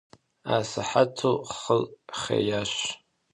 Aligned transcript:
Асыхьэту 0.55 1.35
хъыр 1.57 1.83
хъеящ. 2.19 2.73